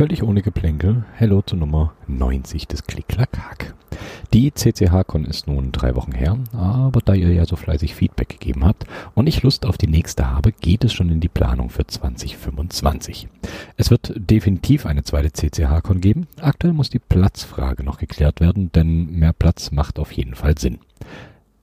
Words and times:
Völlig 0.00 0.22
ohne 0.22 0.40
Geplänkel, 0.40 1.04
hello 1.12 1.42
zur 1.42 1.58
Nummer 1.58 1.92
90 2.06 2.66
des 2.66 2.84
Klick-Klack-Hack. 2.84 3.74
Die 4.32 4.50
CCH-Con 4.50 5.26
ist 5.26 5.46
nun 5.46 5.72
drei 5.72 5.94
Wochen 5.94 6.12
her, 6.12 6.38
aber 6.54 7.02
da 7.04 7.12
ihr 7.12 7.30
ja 7.34 7.44
so 7.44 7.54
fleißig 7.56 7.94
Feedback 7.94 8.30
gegeben 8.30 8.64
habt 8.64 8.86
und 9.14 9.26
ich 9.26 9.42
Lust 9.42 9.66
auf 9.66 9.76
die 9.76 9.88
nächste 9.88 10.30
habe, 10.30 10.52
geht 10.52 10.84
es 10.84 10.94
schon 10.94 11.10
in 11.10 11.20
die 11.20 11.28
Planung 11.28 11.68
für 11.68 11.86
2025. 11.86 13.28
Es 13.76 13.90
wird 13.90 14.14
definitiv 14.16 14.86
eine 14.86 15.02
zweite 15.02 15.32
CCH-Con 15.32 16.00
geben. 16.00 16.28
Aktuell 16.40 16.72
muss 16.72 16.88
die 16.88 16.98
Platzfrage 16.98 17.84
noch 17.84 17.98
geklärt 17.98 18.40
werden, 18.40 18.72
denn 18.72 19.10
mehr 19.10 19.34
Platz 19.34 19.70
macht 19.70 19.98
auf 19.98 20.12
jeden 20.12 20.34
Fall 20.34 20.56
Sinn. 20.56 20.78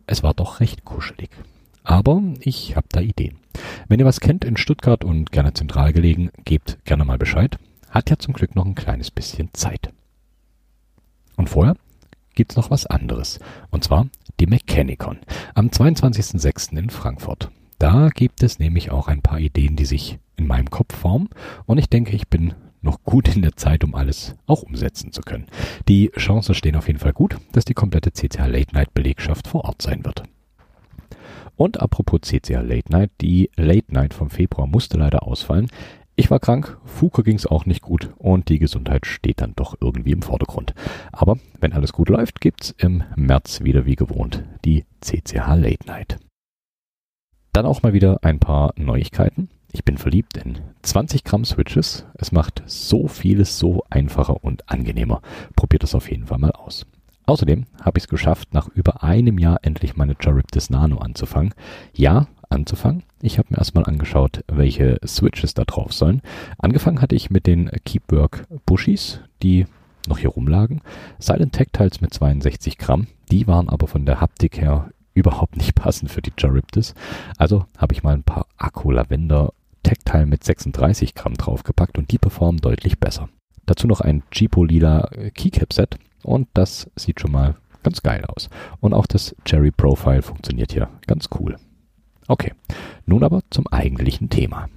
Es 0.05 0.21
war 0.21 0.35
doch 0.35 0.59
recht 0.59 0.85
kuschelig. 0.85 1.31
Aber 1.83 2.21
ich 2.41 2.75
habe 2.75 2.85
da 2.91 3.01
Ideen. 3.01 3.37
Wenn 3.87 3.99
ihr 3.99 4.05
was 4.05 4.19
kennt 4.19 4.45
in 4.45 4.57
Stuttgart 4.57 5.03
und 5.03 5.31
gerne 5.31 5.53
zentral 5.53 5.91
gelegen, 5.91 6.29
gebt 6.45 6.77
gerne 6.85 7.03
mal 7.03 7.17
Bescheid. 7.17 7.57
Hat 7.97 8.11
ja 8.11 8.19
zum 8.19 8.35
Glück 8.35 8.55
noch 8.55 8.67
ein 8.67 8.75
kleines 8.75 9.09
bisschen 9.09 9.49
Zeit. 9.53 9.91
Und 11.35 11.49
vorher 11.49 11.75
gibt's 12.35 12.55
noch 12.55 12.69
was 12.69 12.85
anderes. 12.85 13.39
Und 13.71 13.83
zwar 13.83 14.05
die 14.39 14.45
Mechanicon 14.45 15.17
am 15.55 15.69
22.06. 15.69 16.77
in 16.77 16.91
Frankfurt. 16.91 17.49
Da 17.79 18.09
gibt 18.09 18.43
es 18.43 18.59
nämlich 18.59 18.91
auch 18.91 19.07
ein 19.07 19.23
paar 19.23 19.39
Ideen, 19.39 19.75
die 19.75 19.85
sich 19.85 20.19
in 20.35 20.45
meinem 20.45 20.69
Kopf 20.69 20.95
formen. 20.95 21.29
Und 21.65 21.79
ich 21.79 21.89
denke, 21.89 22.15
ich 22.15 22.27
bin 22.27 22.53
noch 22.83 23.01
gut 23.01 23.35
in 23.35 23.41
der 23.41 23.55
Zeit, 23.55 23.83
um 23.83 23.95
alles 23.95 24.35
auch 24.45 24.61
umsetzen 24.61 25.11
zu 25.11 25.21
können. 25.21 25.47
Die 25.87 26.11
Chancen 26.15 26.53
stehen 26.53 26.75
auf 26.75 26.85
jeden 26.85 26.99
Fall 26.99 27.13
gut, 27.13 27.37
dass 27.53 27.65
die 27.65 27.73
komplette 27.73 28.13
CCH 28.13 28.45
Late 28.45 28.75
Night 28.75 28.93
Belegschaft 28.93 29.47
vor 29.47 29.65
Ort 29.65 29.81
sein 29.81 30.05
wird. 30.05 30.21
Und 31.55 31.81
apropos 31.81 32.21
CCH 32.21 32.61
Late 32.61 32.91
Night, 32.91 33.09
die 33.21 33.49
Late 33.55 33.91
Night 33.91 34.13
vom 34.13 34.29
Februar 34.29 34.67
musste 34.67 34.99
leider 34.99 35.23
ausfallen. 35.23 35.71
Ich 36.19 36.31
war 36.31 36.39
krank, 36.39 36.79
Fuke 36.83 37.21
ging's 37.21 37.45
auch 37.45 37.67
nicht 37.67 37.83
gut 37.83 38.09
und 38.17 38.49
die 38.49 38.57
Gesundheit 38.57 39.05
steht 39.05 39.39
dann 39.39 39.53
doch 39.55 39.75
irgendwie 39.79 40.13
im 40.13 40.23
Vordergrund. 40.23 40.73
Aber 41.11 41.37
wenn 41.59 41.73
alles 41.73 41.93
gut 41.93 42.09
läuft, 42.09 42.41
gibt's 42.41 42.73
im 42.79 43.03
März 43.15 43.61
wieder 43.61 43.85
wie 43.85 43.95
gewohnt 43.95 44.43
die 44.65 44.83
CCH 44.99 45.55
Late 45.55 45.85
Night. 45.85 46.17
Dann 47.53 47.67
auch 47.67 47.83
mal 47.83 47.93
wieder 47.93 48.17
ein 48.23 48.39
paar 48.39 48.73
Neuigkeiten. 48.77 49.49
Ich 49.71 49.83
bin 49.83 49.99
verliebt 49.99 50.37
in 50.37 50.57
20 50.81 51.23
Gramm 51.23 51.45
Switches. 51.45 52.07
Es 52.15 52.31
macht 52.31 52.63
so 52.65 53.07
vieles 53.07 53.59
so 53.59 53.83
einfacher 53.91 54.43
und 54.43 54.67
angenehmer. 54.71 55.21
Probiert 55.55 55.83
das 55.83 55.93
auf 55.93 56.09
jeden 56.09 56.25
Fall 56.25 56.39
mal 56.39 56.51
aus. 56.51 56.87
Außerdem 57.27 57.65
habe 57.79 57.99
ich 57.99 58.05
es 58.05 58.09
geschafft, 58.09 58.55
nach 58.55 58.69
über 58.69 59.03
einem 59.03 59.37
Jahr 59.37 59.59
endlich 59.61 59.95
meine 59.95 60.15
Charybdis 60.17 60.71
Nano 60.71 60.97
anzufangen. 60.97 61.53
Ja, 61.93 62.25
anzufangen. 62.49 63.03
Ich 63.21 63.37
habe 63.37 63.47
mir 63.51 63.57
erstmal 63.57 63.85
angeschaut, 63.85 64.43
welche 64.47 64.99
Switches 65.05 65.53
da 65.53 65.63
drauf 65.65 65.93
sollen. 65.93 66.21
Angefangen 66.57 67.01
hatte 67.01 67.15
ich 67.15 67.29
mit 67.29 67.47
den 67.47 67.69
Keepwork 67.85 68.45
Bushies, 68.65 69.19
die 69.43 69.65
noch 70.07 70.19
hier 70.19 70.29
rumlagen. 70.29 70.81
Silent 71.19 71.53
Tactiles 71.53 72.01
mit 72.01 72.13
62 72.13 72.77
Gramm. 72.77 73.07
Die 73.31 73.47
waren 73.47 73.69
aber 73.69 73.87
von 73.87 74.05
der 74.05 74.21
Haptik 74.21 74.59
her 74.59 74.89
überhaupt 75.13 75.57
nicht 75.57 75.75
passend 75.75 76.11
für 76.11 76.21
die 76.21 76.33
Charybdis. 76.35 76.93
Also 77.37 77.65
habe 77.77 77.93
ich 77.93 78.03
mal 78.03 78.13
ein 78.13 78.23
paar 78.23 78.45
Akku 78.57 78.91
Lavender 78.91 79.53
Tactile 79.83 80.25
mit 80.25 80.43
36 80.43 81.15
Gramm 81.15 81.35
draufgepackt 81.35 81.97
und 81.97 82.11
die 82.11 82.17
performen 82.17 82.61
deutlich 82.61 82.99
besser. 82.99 83.29
Dazu 83.65 83.87
noch 83.87 84.01
ein 84.01 84.23
Cheapo 84.31 84.63
Lila 84.63 85.09
Keycap 85.33 85.73
Set 85.73 85.97
und 86.23 86.47
das 86.53 86.89
sieht 86.95 87.19
schon 87.19 87.31
mal 87.31 87.55
ganz 87.83 88.01
geil 88.01 88.25
aus. 88.25 88.49
Und 88.79 88.93
auch 88.93 89.07
das 89.07 89.35
Cherry 89.45 89.71
Profile 89.71 90.21
funktioniert 90.21 90.73
hier 90.73 90.89
ganz 91.05 91.29
cool. 91.39 91.57
Okay, 92.29 92.51
nun 93.05 93.23
aber 93.23 93.41
zum 93.49 93.67
eigentlichen 93.67 94.29
Thema. 94.29 94.67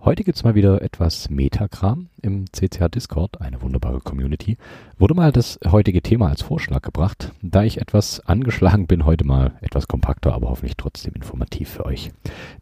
Heute 0.00 0.22
gibt's 0.22 0.44
mal 0.44 0.54
wieder 0.54 0.80
etwas 0.82 1.28
Metagram 1.28 2.08
im 2.22 2.46
CCH 2.52 2.88
Discord, 2.94 3.40
eine 3.40 3.60
wunderbare 3.60 3.98
Community. 4.00 4.56
Wurde 4.96 5.14
mal 5.14 5.32
das 5.32 5.58
heutige 5.66 6.00
Thema 6.00 6.28
als 6.28 6.42
Vorschlag 6.42 6.82
gebracht, 6.82 7.32
da 7.42 7.64
ich 7.64 7.78
etwas 7.80 8.20
angeschlagen 8.20 8.86
bin, 8.86 9.04
heute 9.04 9.26
mal 9.26 9.58
etwas 9.60 9.88
kompakter, 9.88 10.32
aber 10.32 10.48
hoffentlich 10.48 10.76
trotzdem 10.76 11.14
informativ 11.14 11.70
für 11.70 11.84
euch. 11.84 12.12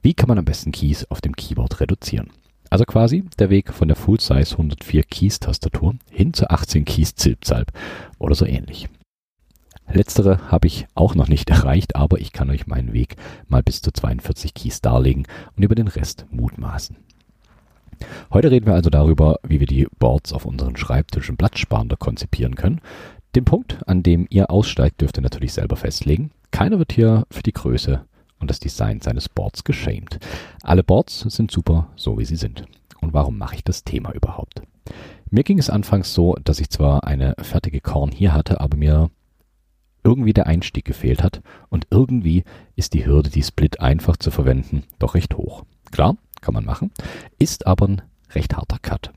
Wie 0.03 0.15
kann 0.15 0.29
man 0.29 0.39
am 0.39 0.47
besten 0.47 0.73
Keys 0.73 1.09
auf 1.11 1.21
dem 1.21 1.37
Keyboard 1.37 1.81
reduzieren? 1.81 2.31
Also 2.77 2.85
quasi 2.85 3.25
der 3.39 3.49
Weg 3.49 3.73
von 3.73 3.89
der 3.89 3.97
Full-Size 3.97 4.53
104 4.53 5.05
Keys 5.05 5.41
Tastatur 5.41 5.95
hin 6.11 6.35
zur 6.35 6.53
18 6.53 6.85
Keys 6.85 7.15
Zilpzalp 7.15 7.73
oder 8.19 8.35
so 8.35 8.45
ähnlich. 8.45 8.91
Letztere 9.91 10.51
habe 10.51 10.67
ich 10.67 10.87
auch 10.95 11.15
noch 11.15 11.29
nicht 11.29 11.49
erreicht, 11.59 11.97
aber 11.97 12.21
ich 12.21 12.35
kann 12.35 12.51
euch 12.51 12.67
meinen 12.67 12.93
Weg 12.93 13.17
mal 13.49 13.63
bis 13.63 13.81
zu 13.81 13.93
42 13.93 14.53
Keys 14.53 14.83
darlegen 14.83 15.27
und 15.57 15.63
über 15.63 15.75
den 15.75 15.89
Rest 15.89 16.27
mutmaßen. 16.31 16.99
Heute 18.31 18.51
reden 18.51 18.67
wir 18.67 18.75
also 18.75 18.91
darüber, 18.91 19.39
wie 19.43 19.59
wir 19.59 19.67
die 19.67 19.87
Boards 19.99 20.35
auf 20.35 20.45
unseren 20.45 20.77
Schreibtischen 20.77 21.39
platzsparender 21.39 21.97
konzipieren 21.97 22.57
können. 22.57 22.83
Den 23.35 23.47
Punkt, 23.47 23.79
an 23.89 24.03
dem 24.03 24.27
ihr 24.29 24.51
aussteigt, 24.51 25.01
dürft 25.01 25.17
ihr 25.17 25.23
natürlich 25.23 25.55
selber 25.55 25.77
festlegen. 25.77 26.31
Keiner 26.51 26.79
wird 26.79 26.93
hier 26.93 27.25
für 27.31 27.43
die 27.43 27.55
Größe 27.55 28.05
und 28.39 28.51
das 28.51 28.61
Design 28.61 29.01
seines 29.01 29.29
Boards 29.29 29.65
geschämt. 29.65 30.19
Alle 30.63 30.85
Boards 30.85 31.21
sind 31.21 31.51
super, 31.51 31.89
so 31.97 32.19
wie 32.19 32.25
sie 32.25 32.37
sind. 32.37 32.65
Und 33.01 33.13
warum 33.13 33.39
mache 33.39 33.57
ich 33.57 33.65
das 33.65 33.85
Thema 33.85 34.13
überhaupt? 34.13 34.63
Mir 35.31 35.43
ging 35.43 35.59
es 35.59 35.71
anfangs 35.71 36.15
so, 36.15 36.37
dass 36.45 36.61
ich 36.61 36.71
zwar 36.71 37.05
eine 37.05 37.35
fertige 37.41 37.81
Korn 37.81 38.13
hier 38.13 38.33
hatte, 38.33 38.61
aber 38.61 38.77
mir 38.77 39.11
irgendwie 40.05 40.33
der 40.33 40.47
Einstieg 40.47 40.85
gefehlt 40.85 41.23
hat 41.23 41.43
und 41.69 41.89
irgendwie 41.91 42.45
ist 42.77 42.95
die 42.95 43.05
Hürde, 43.07 43.29
die 43.29 43.43
Split 43.43 43.81
einfach 43.81 44.17
zu 44.17 44.31
verwenden, 44.31 44.85
doch 45.01 45.15
recht 45.15 45.37
hoch. 45.37 45.65
Klar, 45.91 46.17
kann 46.41 46.55
man 46.55 46.65
machen, 46.65 46.93
ist 47.41 47.67
aber 47.67 47.89
ein 47.89 48.03
recht 48.33 48.57
harter 48.57 48.79
Cut. 48.81 49.13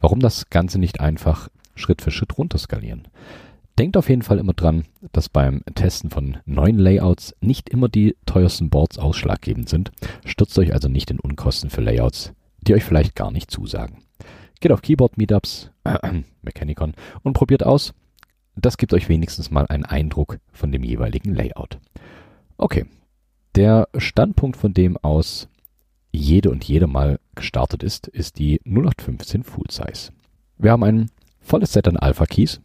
Warum 0.00 0.18
das 0.18 0.50
Ganze 0.50 0.80
nicht 0.80 0.98
einfach 0.98 1.48
Schritt 1.76 2.02
für 2.02 2.10
Schritt 2.10 2.36
runterskalieren? 2.36 3.06
Denkt 3.78 3.96
auf 3.96 4.08
jeden 4.08 4.22
Fall 4.22 4.40
immer 4.40 4.54
dran, 4.54 4.86
dass 5.12 5.28
beim 5.28 5.62
Testen 5.76 6.10
von 6.10 6.38
neuen 6.46 6.78
Layouts 6.78 7.36
nicht 7.40 7.68
immer 7.68 7.88
die 7.88 8.16
teuersten 8.26 8.70
Boards 8.70 8.98
ausschlaggebend 8.98 9.68
sind. 9.68 9.92
Stürzt 10.24 10.58
euch 10.58 10.72
also 10.72 10.88
nicht 10.88 11.12
in 11.12 11.20
Unkosten 11.20 11.70
für 11.70 11.80
Layouts, 11.80 12.32
die 12.60 12.74
euch 12.74 12.82
vielleicht 12.82 13.14
gar 13.14 13.30
nicht 13.30 13.52
zusagen. 13.52 14.02
Geht 14.58 14.72
auf 14.72 14.82
Keyboard 14.82 15.16
Meetups, 15.16 15.70
äh, 15.84 16.22
Mechanicon 16.42 16.94
und 17.22 17.34
probiert 17.34 17.64
aus. 17.64 17.94
Das 18.56 18.78
gibt 18.78 18.92
euch 18.94 19.08
wenigstens 19.08 19.52
mal 19.52 19.66
einen 19.68 19.84
Eindruck 19.84 20.40
von 20.52 20.72
dem 20.72 20.82
jeweiligen 20.82 21.32
Layout. 21.32 21.78
Okay, 22.56 22.84
der 23.54 23.88
Standpunkt, 23.96 24.56
von 24.56 24.74
dem 24.74 24.96
aus 24.96 25.48
jede 26.10 26.50
und 26.50 26.64
jede 26.64 26.88
mal 26.88 27.20
gestartet 27.36 27.84
ist, 27.84 28.08
ist 28.08 28.40
die 28.40 28.60
0815 28.64 29.44
Full 29.44 29.70
Size. 29.70 30.10
Wir 30.56 30.72
haben 30.72 30.82
ein 30.82 31.10
volles 31.38 31.72
Set 31.72 31.86
an 31.86 31.96
Alpha 31.96 32.26
Keys, 32.26 32.60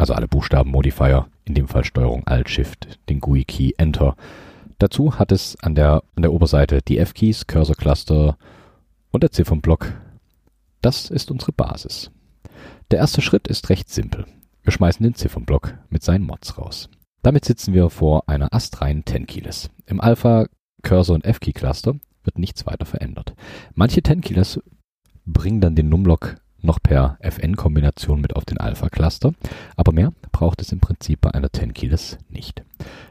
also 0.00 0.14
alle 0.14 0.28
Buchstaben 0.28 0.70
Modifier, 0.70 1.28
in 1.44 1.54
dem 1.54 1.68
Fall 1.68 1.84
Steuerung 1.84 2.26
Alt 2.26 2.48
Shift, 2.48 2.98
den 3.08 3.20
GUI 3.20 3.44
Key 3.44 3.72
Enter. 3.76 4.16
Dazu 4.78 5.18
hat 5.18 5.30
es 5.30 5.56
an 5.60 5.74
der, 5.74 6.02
an 6.16 6.22
der 6.22 6.32
Oberseite 6.32 6.80
die 6.80 6.98
F-Keys, 6.98 7.46
Cursor 7.46 7.76
Cluster 7.76 8.38
und 9.10 9.22
der 9.22 9.30
Ziffernblock. 9.30 9.92
Das 10.80 11.10
ist 11.10 11.30
unsere 11.30 11.52
Basis. 11.52 12.10
Der 12.90 12.98
erste 12.98 13.20
Schritt 13.20 13.46
ist 13.46 13.68
recht 13.68 13.90
simpel. 13.90 14.24
Wir 14.62 14.72
schmeißen 14.72 15.02
den 15.02 15.14
Ziffernblock 15.14 15.74
mit 15.90 16.02
seinen 16.02 16.24
Mods 16.24 16.56
raus. 16.56 16.88
Damit 17.22 17.44
sitzen 17.44 17.74
wir 17.74 17.90
vor 17.90 18.28
einer 18.28 18.54
astreinen 18.54 19.04
10 19.04 19.26
Keyless. 19.26 19.68
Im 19.84 20.00
Alpha, 20.00 20.46
Cursor 20.82 21.14
und 21.16 21.26
F-Key 21.26 21.52
Cluster 21.52 21.94
wird 22.24 22.38
nichts 22.38 22.64
weiter 22.66 22.86
verändert. 22.86 23.34
Manche 23.74 24.02
10 24.02 24.22
Keyless 24.22 24.60
bringen 25.26 25.60
dann 25.60 25.74
den 25.74 25.90
Numlock 25.90 26.36
noch 26.62 26.80
per 26.82 27.18
FN-Kombination 27.20 28.20
mit 28.20 28.36
auf 28.36 28.44
den 28.44 28.58
Alpha-Cluster, 28.58 29.32
aber 29.76 29.92
mehr 29.92 30.12
braucht 30.32 30.60
es 30.60 30.72
im 30.72 30.80
Prinzip 30.80 31.20
bei 31.20 31.32
einer 31.32 31.52
10 31.52 31.74
Keyless 31.74 32.18
nicht. 32.28 32.62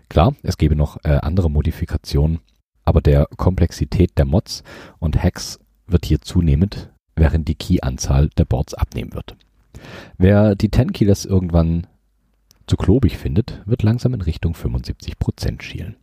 Klar, 0.09 0.35
es 0.43 0.57
gäbe 0.57 0.75
noch 0.75 0.97
äh, 1.03 1.19
andere 1.21 1.49
Modifikationen, 1.49 2.39
aber 2.85 3.01
der 3.01 3.27
Komplexität 3.37 4.17
der 4.17 4.25
Mods 4.25 4.63
und 4.99 5.21
Hacks 5.21 5.59
wird 5.87 6.05
hier 6.05 6.21
zunehmend, 6.21 6.89
während 7.15 7.47
die 7.47 7.55
Key-Anzahl 7.55 8.29
der 8.37 8.45
Boards 8.45 8.73
abnehmen 8.73 9.13
wird. 9.13 9.35
Wer 10.17 10.55
die 10.55 10.71
10 10.71 10.93
Keyless 10.93 11.25
irgendwann 11.25 11.87
zu 12.67 12.77
klobig 12.77 13.17
findet, 13.17 13.61
wird 13.65 13.83
langsam 13.83 14.13
in 14.13 14.21
Richtung 14.21 14.53
75% 14.53 15.61
schielen. 15.61 15.95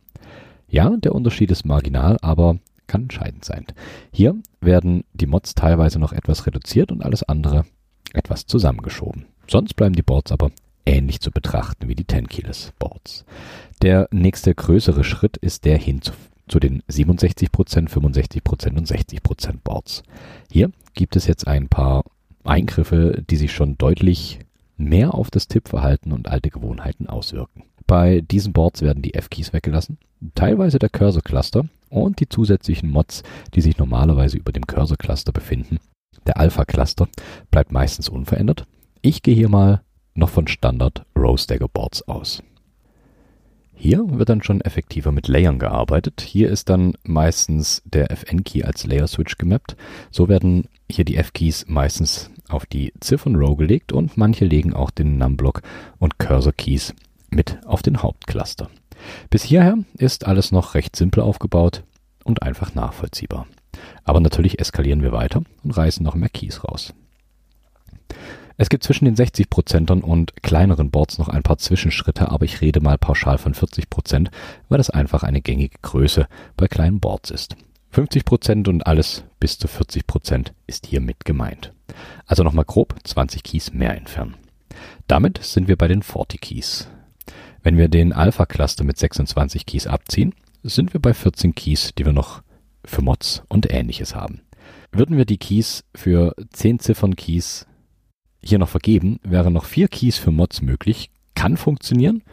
Ja, 0.67 0.95
der 0.97 1.15
Unterschied 1.15 1.49
ist 1.49 1.65
marginal, 1.65 2.17
aber 2.21 2.57
kann 2.87 3.03
entscheidend 3.03 3.45
sein. 3.45 3.65
Hier 4.11 4.35
werden 4.61 5.03
die 5.13 5.27
Mods 5.27 5.55
teilweise 5.55 5.99
noch 5.99 6.13
etwas 6.13 6.45
reduziert 6.45 6.91
und 6.91 7.03
alles 7.03 7.23
andere 7.23 7.65
etwas 8.13 8.45
zusammengeschoben. 8.45 9.25
Sonst 9.47 9.75
bleiben 9.75 9.95
die 9.95 10.03
Boards 10.03 10.31
aber 10.31 10.51
ähnlich 10.85 11.19
zu 11.19 11.31
betrachten 11.31 11.87
wie 11.87 11.95
die 11.95 12.07
10 12.07 12.27
Keyless 12.27 12.73
Boards. 12.79 13.25
Der 13.81 14.07
nächste 14.11 14.55
größere 14.55 15.03
Schritt 15.03 15.37
ist 15.37 15.65
der 15.65 15.77
hin 15.77 16.01
zu, 16.01 16.13
zu 16.47 16.59
den 16.59 16.81
67%, 16.83 17.49
65% 17.89 18.77
und 18.77 18.87
60% 18.87 19.57
Boards. 19.63 20.03
Hier 20.49 20.71
gibt 20.93 21.15
es 21.15 21.27
jetzt 21.27 21.47
ein 21.47 21.67
paar 21.67 22.03
Eingriffe, 22.43 23.23
die 23.29 23.35
sich 23.35 23.51
schon 23.51 23.77
deutlich 23.77 24.39
mehr 24.77 25.13
auf 25.13 25.29
das 25.29 25.47
Tippverhalten 25.47 26.11
und 26.13 26.27
alte 26.27 26.49
Gewohnheiten 26.49 27.07
auswirken. 27.07 27.63
Bei 27.85 28.21
diesen 28.21 28.53
Boards 28.53 28.81
werden 28.81 29.01
die 29.01 29.13
F-Keys 29.13 29.53
weggelassen, 29.53 29.97
teilweise 30.35 30.79
der 30.79 30.89
Cursor-Cluster 30.89 31.65
und 31.89 32.19
die 32.19 32.29
zusätzlichen 32.29 32.89
Mods, 32.89 33.23
die 33.53 33.61
sich 33.61 33.77
normalerweise 33.77 34.37
über 34.37 34.51
dem 34.51 34.67
Cursor-Cluster 34.67 35.31
befinden. 35.31 35.79
Der 36.25 36.37
Alpha-Cluster 36.37 37.07
bleibt 37.51 37.71
meistens 37.71 38.09
unverändert. 38.09 38.65
Ich 39.01 39.21
gehe 39.21 39.35
hier 39.35 39.49
mal 39.49 39.81
noch 40.13 40.29
von 40.29 40.47
Standard 40.47 41.05
Row 41.15 41.39
Stagger 41.39 41.67
Boards 41.67 42.07
aus. 42.07 42.43
Hier 43.79 44.03
wird 44.09 44.29
dann 44.29 44.41
schon 44.41 44.61
effektiver 44.61 45.11
mit 45.11 45.27
Layern 45.27 45.59
gearbeitet. 45.59 46.21
Hier 46.21 46.49
ist 46.49 46.69
dann 46.69 46.95
meistens 47.03 47.83
der 47.85 48.09
FN-Key 48.09 48.63
als 48.63 48.87
Layer-Switch 48.87 49.37
gemappt. 49.37 49.77
So 50.09 50.27
werden 50.27 50.67
hier 50.89 51.05
die 51.05 51.15
F-Keys 51.15 51.65
meistens 51.67 52.31
auf 52.49 52.65
die 52.65 52.91
Ziffern-Row 52.99 53.55
gelegt 53.55 53.91
und 53.91 54.17
manche 54.17 54.45
legen 54.45 54.73
auch 54.73 54.89
den 54.89 55.19
Numblock 55.19 55.61
und 55.99 56.17
Cursor-Keys 56.17 56.95
mit 57.29 57.59
auf 57.65 57.83
den 57.83 58.01
Hauptcluster. 58.01 58.69
Bis 59.29 59.43
hierher 59.43 59.77
ist 59.97 60.25
alles 60.25 60.51
noch 60.51 60.73
recht 60.73 60.95
simpel 60.95 61.21
aufgebaut 61.21 61.83
und 62.23 62.43
einfach 62.43 62.75
nachvollziehbar. 62.75 63.47
Aber 64.03 64.19
natürlich 64.19 64.59
eskalieren 64.59 65.01
wir 65.01 65.11
weiter 65.11 65.43
und 65.63 65.71
reißen 65.71 66.03
noch 66.03 66.15
mehr 66.15 66.29
Keys 66.29 66.63
raus. 66.63 66.93
Es 68.59 68.69
gibt 68.69 68.83
zwischen 68.83 69.05
den 69.05 69.15
60%ern 69.15 70.01
und 70.01 70.41
kleineren 70.41 70.89
Boards 70.89 71.19
noch 71.19 71.29
ein 71.29 71.43
paar 71.43 71.59
Zwischenschritte, 71.59 72.31
aber 72.31 72.45
ich 72.45 72.59
rede 72.61 72.81
mal 72.81 72.97
pauschal 72.97 73.37
von 73.37 73.53
40%, 73.53 74.29
weil 74.67 74.77
das 74.79 74.89
einfach 74.89 75.21
eine 75.21 75.41
gängige 75.41 75.77
Größe 75.83 76.27
bei 76.55 76.67
kleinen 76.67 76.99
Boards 76.99 77.29
ist. 77.29 77.55
50% 77.93 78.67
und 78.67 78.87
alles 78.87 79.23
bis 79.39 79.59
zu 79.59 79.67
40% 79.67 80.51
ist 80.65 80.87
hier 80.87 81.01
mit 81.01 81.23
gemeint. 81.23 81.71
Also 82.25 82.43
nochmal 82.43 82.65
grob 82.65 82.95
20 83.03 83.43
Keys 83.43 83.73
mehr 83.73 83.95
entfernen. 83.95 84.35
Damit 85.07 85.43
sind 85.43 85.67
wir 85.67 85.77
bei 85.77 85.87
den 85.87 86.01
40 86.01 86.41
Keys. 86.41 86.87
Wenn 87.67 87.77
wir 87.77 87.89
den 87.89 88.13
Alpha-Cluster 88.13 88.85
mit 88.85 88.97
26 88.97 89.65
Keys 89.65 89.87
abziehen, 89.87 90.33
sind 90.63 90.93
wir 90.93 91.01
bei 91.01 91.13
14 91.13 91.53
Keys, 91.53 91.91
die 91.97 92.05
wir 92.05 92.13
noch 92.13 92.41
für 92.85 93.01
Mods 93.01 93.43
und 93.49 93.69
ähnliches 93.69 94.15
haben. 94.15 94.39
Würden 94.93 95.17
wir 95.17 95.25
die 95.25 95.37
Keys 95.37 95.83
für 95.93 96.33
10 96.53 96.79
Ziffern 96.79 97.17
Keys 97.17 97.67
hier 98.41 98.57
noch 98.57 98.69
vergeben, 98.69 99.19
wären 99.21 99.51
noch 99.51 99.65
vier 99.65 99.89
Keys 99.89 100.17
für 100.17 100.31
Mods 100.31 100.61
möglich. 100.61 101.09
Kann 101.35 101.57
funktionieren, 101.57 102.23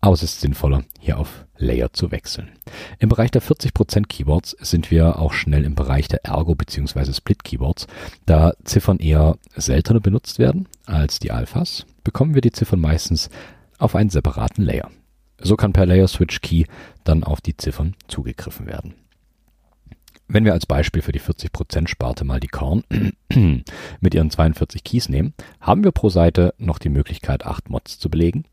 aber 0.00 0.14
es 0.14 0.24
ist 0.24 0.40
sinnvoller, 0.40 0.82
hier 0.98 1.20
auf 1.20 1.46
Layer 1.56 1.92
zu 1.92 2.10
wechseln. 2.10 2.48
Im 2.98 3.10
Bereich 3.10 3.30
der 3.30 3.42
40% 3.42 4.08
Keyboards 4.08 4.56
sind 4.58 4.90
wir 4.90 5.20
auch 5.20 5.34
schnell 5.34 5.62
im 5.62 5.76
Bereich 5.76 6.08
der 6.08 6.24
Ergo- 6.24 6.56
bzw. 6.56 7.12
Split-Keyboards. 7.12 7.86
Da 8.26 8.54
Ziffern 8.64 8.98
eher 8.98 9.38
seltener 9.54 10.00
benutzt 10.00 10.40
werden 10.40 10.66
als 10.84 11.20
die 11.20 11.30
Alphas, 11.30 11.86
bekommen 12.02 12.34
wir 12.34 12.40
die 12.40 12.50
Ziffern 12.50 12.80
meistens 12.80 13.30
auf 13.78 13.94
einen 13.94 14.10
separaten 14.10 14.64
Layer. 14.64 14.90
So 15.40 15.56
kann 15.56 15.72
per 15.72 15.86
Layer 15.86 16.08
Switch 16.08 16.40
Key 16.40 16.64
dann 17.04 17.24
auf 17.24 17.40
die 17.40 17.56
Ziffern 17.56 17.94
zugegriffen 18.08 18.66
werden. 18.66 18.94
Wenn 20.30 20.44
wir 20.44 20.52
als 20.52 20.66
Beispiel 20.66 21.00
für 21.00 21.12
die 21.12 21.20
40% 21.20 21.88
Sparte 21.88 22.24
mal 22.24 22.38
die 22.38 22.48
Korn 22.48 22.84
mit 24.00 24.14
ihren 24.14 24.30
42 24.30 24.84
Keys 24.84 25.08
nehmen, 25.08 25.32
haben 25.60 25.84
wir 25.84 25.92
pro 25.92 26.10
Seite 26.10 26.54
noch 26.58 26.78
die 26.78 26.90
Möglichkeit, 26.90 27.46
8 27.46 27.70
Mods 27.70 27.98
zu 27.98 28.10
belegen. 28.10 28.44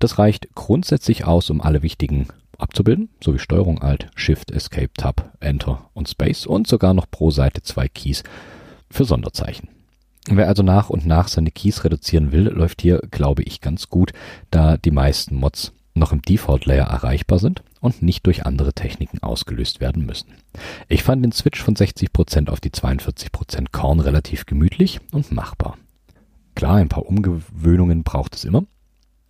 Das 0.00 0.18
reicht 0.18 0.52
grundsätzlich 0.54 1.26
aus, 1.26 1.50
um 1.50 1.60
alle 1.60 1.82
wichtigen 1.82 2.26
abzubilden, 2.58 3.10
sowie 3.22 3.38
Steuerung 3.38 3.80
Alt, 3.80 4.10
Shift, 4.16 4.50
Escape, 4.50 4.92
Tab, 4.94 5.36
Enter 5.40 5.88
und 5.94 6.08
Space 6.08 6.46
und 6.46 6.66
sogar 6.66 6.94
noch 6.94 7.08
pro 7.08 7.30
Seite 7.30 7.62
zwei 7.62 7.88
Keys 7.88 8.24
für 8.90 9.04
Sonderzeichen. 9.04 9.68
Wer 10.28 10.48
also 10.48 10.62
nach 10.62 10.90
und 10.90 11.06
nach 11.06 11.28
seine 11.28 11.50
Keys 11.50 11.84
reduzieren 11.84 12.30
will, 12.32 12.44
läuft 12.48 12.82
hier, 12.82 13.00
glaube 13.10 13.42
ich, 13.42 13.60
ganz 13.60 13.88
gut, 13.88 14.12
da 14.50 14.76
die 14.76 14.90
meisten 14.90 15.36
Mods 15.36 15.72
noch 15.94 16.12
im 16.12 16.22
Default 16.22 16.66
Layer 16.66 16.86
erreichbar 16.86 17.38
sind 17.38 17.62
und 17.80 18.02
nicht 18.02 18.26
durch 18.26 18.46
andere 18.46 18.72
Techniken 18.72 19.22
ausgelöst 19.22 19.80
werden 19.80 20.04
müssen. 20.04 20.34
Ich 20.88 21.02
fand 21.02 21.24
den 21.24 21.32
Switch 21.32 21.62
von 21.62 21.74
60% 21.74 22.48
auf 22.48 22.60
die 22.60 22.70
42% 22.70 23.66
Korn 23.72 24.00
relativ 24.00 24.46
gemütlich 24.46 25.00
und 25.12 25.32
machbar. 25.32 25.78
Klar, 26.54 26.76
ein 26.76 26.88
paar 26.88 27.06
Umgewöhnungen 27.06 28.02
braucht 28.02 28.34
es 28.34 28.44
immer, 28.44 28.64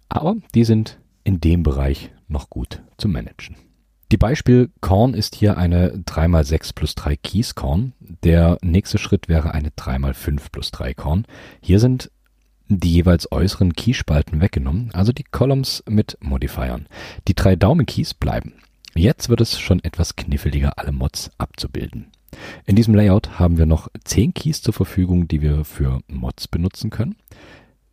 aber 0.09 0.37
die 0.55 0.65
sind 0.65 0.99
in 1.23 1.41
dem 1.41 1.63
Bereich 1.63 2.11
noch 2.29 2.51
gut 2.51 2.83
zu 2.97 3.09
managen. 3.09 3.57
Die 4.13 4.17
Beispiel 4.17 4.71
Korn 4.81 5.15
ist 5.15 5.37
hier 5.37 5.57
eine 5.57 5.93
3x6 5.93 6.75
plus 6.75 6.97
3 6.97 7.15
Keys 7.17 7.55
Korn. 7.55 7.93
Der 8.25 8.59
nächste 8.61 8.99
Schritt 8.99 9.29
wäre 9.29 9.55
eine 9.55 9.69
3x5 9.71 10.51
plus 10.51 10.73
3 10.73 10.95
Korn. 10.95 11.27
Hier 11.63 11.79
sind 11.79 12.11
die 12.67 12.93
jeweils 12.93 13.31
äußeren 13.31 13.73
Keyspalten 13.73 14.41
weggenommen, 14.41 14.91
also 14.95 15.13
die 15.13 15.25
Columns 15.25 15.85
mit 15.89 16.19
Modifiern. 16.21 16.87
Die 17.29 17.35
drei 17.35 17.55
Daumen-Keys 17.55 18.15
bleiben. 18.15 18.55
Jetzt 18.95 19.29
wird 19.29 19.41
es 19.41 19.61
schon 19.61 19.83
etwas 19.85 20.17
kniffliger, 20.17 20.73
alle 20.77 20.93
Mods 20.93 21.31
abzubilden. 21.39 22.11
In 22.67 22.75
diesem 22.75 22.95
Layout 22.95 23.39
haben 23.39 23.59
wir 23.59 23.67
noch 23.67 23.89
zehn 24.05 24.35
Keys 24.35 24.61
zur 24.61 24.75
Verfügung, 24.75 25.29
die 25.29 25.41
wir 25.41 25.65
für 25.65 26.01
Mods 26.09 26.49
benutzen 26.49 26.91
können. 26.91 27.17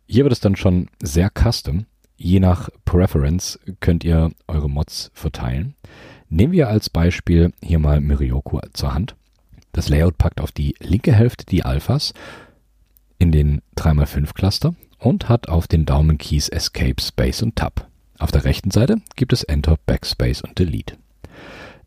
Hier 0.06 0.24
wird 0.24 0.32
es 0.32 0.40
dann 0.40 0.56
schon 0.56 0.88
sehr 1.00 1.30
custom. 1.30 1.86
Je 2.20 2.40
nach 2.40 2.68
Preference 2.84 3.60
könnt 3.78 4.02
ihr 4.02 4.32
eure 4.48 4.68
Mods 4.68 5.12
verteilen. 5.14 5.76
Nehmen 6.28 6.52
wir 6.52 6.68
als 6.68 6.90
Beispiel 6.90 7.52
hier 7.62 7.78
mal 7.78 8.00
Mirioku 8.00 8.58
zur 8.72 8.92
Hand. 8.92 9.14
Das 9.72 9.88
Layout 9.88 10.18
packt 10.18 10.40
auf 10.40 10.50
die 10.50 10.74
linke 10.80 11.12
Hälfte 11.14 11.46
die 11.46 11.62
Alphas 11.62 12.12
in 13.20 13.30
den 13.30 13.62
3x5 13.76 14.34
Cluster 14.34 14.74
und 14.98 15.28
hat 15.28 15.48
auf 15.48 15.68
den 15.68 15.86
Daumenkeys 15.86 16.48
Escape, 16.48 17.00
Space 17.00 17.40
und 17.42 17.54
Tab. 17.54 17.88
Auf 18.18 18.32
der 18.32 18.44
rechten 18.44 18.72
Seite 18.72 18.96
gibt 19.14 19.32
es 19.32 19.44
Enter, 19.44 19.78
Backspace 19.86 20.42
und 20.42 20.58
Delete. 20.58 20.96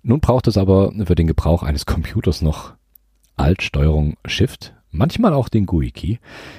Nun 0.02 0.22
braucht 0.22 0.48
es 0.48 0.58
aber 0.58 0.94
für 1.06 1.16
den 1.16 1.28
Gebrauch 1.28 1.62
eines 1.62 1.86
Computers 1.86 2.42
noch 2.42 2.74
Alt, 3.36 3.64
Steuerung, 3.64 4.16
Shift, 4.26 4.74
manchmal 4.92 5.34
auch 5.34 5.50
den 5.50 5.66
GUI-Key. 5.66 6.18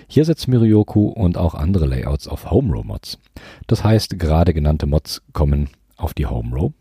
Hier 0.08 0.24
setzt 0.24 0.48
Mirioku 0.48 1.08
und 1.08 1.38
auch 1.38 1.54
andere 1.54 1.86
Layouts 1.86 2.28
auf 2.28 2.50
Home 2.50 2.72
Row 2.72 2.84
Mods. 2.84 3.18
Das 3.66 3.84
heißt, 3.84 4.18
gerade 4.18 4.54
genannte 4.54 4.86
Mods 4.86 5.22
kommen 5.32 5.68
auf 5.96 6.14
die 6.14 6.26
Home 6.26 6.54
Row 6.54 6.72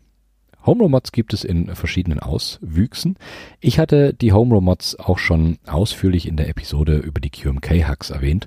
Home 0.64 0.82
Row 0.82 0.90
Mods 0.90 1.10
gibt 1.10 1.34
es 1.34 1.42
in 1.42 1.74
verschiedenen 1.74 2.20
Auswüchsen. 2.20 3.16
Ich 3.60 3.78
hatte 3.80 4.14
die 4.14 4.32
Home 4.32 4.54
Row 4.54 4.62
Mods 4.62 4.96
auch 4.98 5.18
schon 5.18 5.58
ausführlich 5.66 6.28
in 6.28 6.36
der 6.36 6.48
Episode 6.48 6.98
über 6.98 7.20
die 7.20 7.30
QMK 7.30 7.84
Hacks 7.84 8.10
erwähnt. 8.10 8.46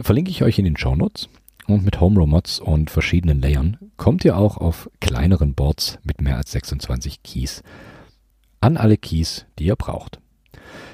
Verlinke 0.00 0.30
ich 0.30 0.42
euch 0.42 0.58
in 0.58 0.64
den 0.64 0.78
Show 0.78 0.96
Notes. 0.96 1.28
Und 1.68 1.84
mit 1.84 2.00
Home 2.00 2.18
Row 2.18 2.26
Mods 2.26 2.58
und 2.58 2.90
verschiedenen 2.90 3.40
Layern 3.40 3.76
kommt 3.96 4.24
ihr 4.24 4.36
auch 4.36 4.56
auf 4.56 4.90
kleineren 5.00 5.54
Boards 5.54 5.98
mit 6.02 6.20
mehr 6.20 6.36
als 6.36 6.52
26 6.52 7.22
Keys 7.22 7.62
an 8.60 8.76
alle 8.76 8.96
Keys, 8.96 9.44
die 9.58 9.66
ihr 9.66 9.76
braucht. 9.76 10.21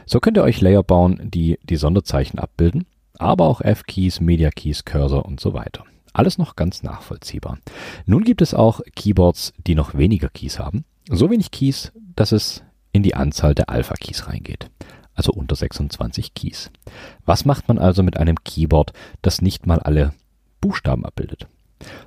So 0.07 0.21
könnt 0.21 0.37
ihr 0.37 0.43
euch 0.43 0.61
Layer 0.61 0.83
bauen, 0.83 1.21
die 1.23 1.59
die 1.63 1.77
Sonderzeichen 1.77 2.39
abbilden, 2.39 2.87
aber 3.19 3.47
auch 3.47 3.61
F-Keys, 3.61 4.21
Media-Keys, 4.21 4.85
Cursor 4.85 5.25
und 5.25 5.41
so 5.41 5.53
weiter. 5.53 5.85
Alles 6.13 6.39
noch 6.39 6.57
ganz 6.57 6.83
nachvollziehbar. 6.83 7.59
Nun 8.07 8.25
gibt 8.25 8.43
es 8.43 8.55
auch 8.55 8.81
Keyboards, 8.97 9.53
die 9.67 9.75
noch 9.75 9.95
weniger 9.95 10.29
Keys 10.29 10.59
haben. 10.59 10.85
So 11.09 11.31
wenig 11.31 11.51
Keys, 11.51 11.93
dass 12.17 12.33
es 12.33 12.63
in 12.93 13.03
die 13.03 13.15
Anzahl 13.15 13.55
der 13.55 13.69
Alpha-Keys 13.69 14.29
reingeht. 14.29 14.71
Also 15.15 15.33
unter 15.33 15.57
26 15.57 16.35
Keys. 16.35 16.71
Was 17.25 17.45
macht 17.45 17.69
man 17.69 17.79
also 17.79 18.03
mit 18.03 18.17
einem 18.17 18.37
Keyboard, 18.45 18.93
das 19.23 19.43
nicht 19.43 19.67
mal 19.67 19.81
alle 19.81 20.13
Buchstaben 20.61 21.05
abbildet? 21.05 21.47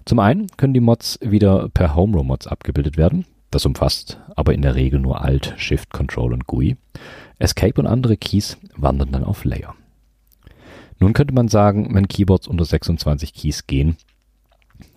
Zum 0.06 0.20
einen 0.20 0.48
können 0.58 0.74
die 0.74 0.80
Mods 0.80 1.20
wieder 1.22 1.70
per 1.70 1.96
Home 1.96 2.18
Row 2.18 2.26
Mods 2.26 2.48
abgebildet 2.48 2.98
werden. 2.98 3.26
Das 3.52 3.66
umfasst 3.66 4.20
aber 4.36 4.54
in 4.54 4.62
der 4.62 4.76
Regel 4.76 5.00
nur 5.00 5.22
Alt, 5.22 5.54
Shift, 5.58 5.92
Control 5.92 6.34
und 6.34 6.48
GUI. 6.48 6.78
Escape 7.42 7.80
und 7.80 7.88
andere 7.88 8.18
Keys 8.18 8.58
wandern 8.76 9.12
dann 9.12 9.24
auf 9.24 9.44
Layer. 9.46 9.76
Nun 11.00 11.14
könnte 11.14 11.34
man 11.34 11.48
sagen, 11.48 11.94
wenn 11.96 12.08
Keyboards 12.08 12.48
unter 12.48 12.66
26 12.66 13.34
Keys 13.34 13.66
gehen, 13.66 13.98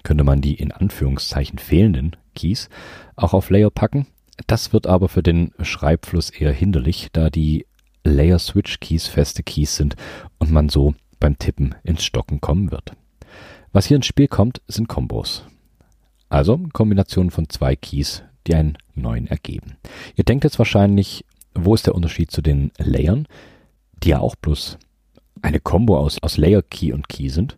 könnte 0.03 0.25
man 0.25 0.41
die 0.41 0.55
in 0.55 0.71
Anführungszeichen 0.71 1.59
fehlenden 1.59 2.17
Keys 2.35 2.69
auch 3.17 3.33
auf 3.33 3.51
Layer 3.51 3.71
packen. 3.71 4.07
Das 4.47 4.73
wird 4.73 4.87
aber 4.87 5.09
für 5.09 5.23
den 5.23 5.53
Schreibfluss 5.63 6.31
eher 6.31 6.53
hinderlich, 6.53 7.09
da 7.13 7.31
die 7.31 7.67
Layer 8.05 8.39
Switch 8.39 8.81
Keys 8.81 9.07
feste 9.07 9.43
Keys 9.43 9.77
sind 9.77 9.97
und 10.39 10.51
man 10.51 10.69
so 10.69 10.95
beim 11.21 11.39
Tippen 11.39 11.75
ins 11.85 12.05
Stocken 12.05 12.41
kommen 12.41 12.71
wird. 12.71 12.93
Was 13.73 13.87
hier 13.87 13.97
ins 13.97 14.07
Spiel 14.07 14.29
kommt, 14.29 14.61
sind 14.69 14.89
Kombos. 14.89 15.45
Also 16.29 16.59
Kombinationen 16.73 17.31
von 17.31 17.49
zwei 17.49 17.77
Keys, 17.77 18.23
die 18.47 18.55
einen 18.55 18.77
neuen 18.95 19.27
ergeben. 19.27 19.77
Ihr 20.17 20.25
denkt 20.25 20.45
jetzt 20.45 20.59
wahrscheinlich, 20.59 21.25
wo 21.55 21.75
ist 21.75 21.87
der 21.87 21.95
Unterschied 21.95 22.31
zu 22.31 22.43
den 22.43 22.71
Layern, 22.79 23.27
die 24.03 24.11
ja 24.11 24.19
auch 24.21 24.37
bloß 24.37 24.79
eine 25.43 25.61
Combo 25.61 25.99
aus, 25.99 26.23
aus 26.23 26.37
Layer 26.37 26.63
Key 26.63 26.93
und 26.93 27.09
Key 27.09 27.29
sind. 27.29 27.57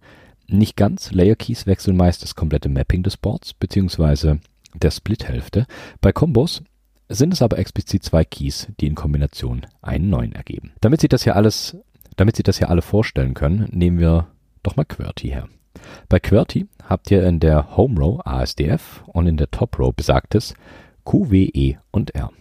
Nicht 0.49 0.77
ganz. 0.77 1.13
Layer 1.13 1.37
Keys 1.37 1.67
wechseln 1.67 1.97
meist 1.97 2.23
das 2.23 2.35
komplette 2.35 2.69
Mapping 2.69 3.03
des 3.03 3.17
Boards 3.17 3.55
beziehungsweise 3.55 4.41
der 4.75 4.91
Split-Hälfte. 4.91 5.67
Bei 6.01 6.13
Combos 6.13 6.63
sind 7.09 7.33
es 7.33 7.43
aber 7.43 7.59
explizit 7.59 8.03
zwei 8.03 8.25
Keys, 8.25 8.69
die 8.81 8.87
in 8.87 8.95
Kombination 8.95 9.67
einen 9.83 10.11
neuen 10.11 10.33
ergeben. 10.33 10.73
Damit 10.81 11.01
Sie 11.01 11.09
das 11.09 11.25
hier 11.25 11.37
alles, 11.37 11.77
damit 12.17 12.37
Sie 12.37 12.43
das 12.43 12.59
hier 12.59 12.71
alle 12.71 12.83
vorstellen 12.83 13.35
können, 13.35 13.69
nehmen 13.71 13.99
wir 13.99 14.29
doch 14.63 14.77
mal 14.77 14.85
QWERTY 14.85 15.29
her. 15.29 15.49
Bei 16.09 16.19
QWERTY 16.19 16.67
habt 16.85 17.11
ihr 17.11 17.25
in 17.27 17.41
der 17.41 17.77
Home 17.77 17.99
Row 18.01 18.21
ASDF 18.25 19.05
und 19.07 19.27
in 19.27 19.37
der 19.37 19.51
Top 19.51 19.79
Row 19.79 19.95
besagtes 19.95 20.55
Q, 21.05 21.31
W, 21.31 21.51
E 21.53 21.77
und 21.93 22.15
R. 22.15 22.33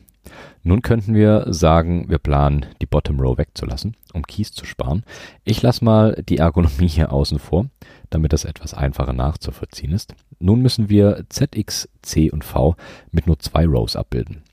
Nun 0.64 0.82
könnten 0.82 1.14
wir 1.14 1.46
sagen, 1.48 2.10
wir 2.10 2.18
planen 2.18 2.66
die 2.82 2.86
Bottom 2.86 3.20
Row 3.20 3.38
wegzulassen, 3.38 3.96
um 4.14 4.24
Keys 4.24 4.52
zu 4.52 4.66
sparen. 4.66 5.04
Ich 5.44 5.62
lasse 5.62 5.84
mal 5.86 6.22
die 6.28 6.38
Ergonomie 6.38 6.88
hier 6.88 7.12
außen 7.12 7.40
vor, 7.40 7.68
damit 8.10 8.34
das 8.34 8.46
etwas 8.46 8.74
einfacher 8.74 9.14
nachzuvollziehen 9.14 9.92
ist. 9.92 10.16
Nun 10.40 10.62
müssen 10.62 10.90
wir 10.90 11.26
Z, 11.30 11.56
X, 11.56 11.90
C 12.02 12.32
und 12.32 12.44
V 12.44 12.76
mit 13.12 13.28
nur 13.28 13.40
zwei 13.40 13.66
Rows 13.66 13.96
abbilden. 13.96 14.44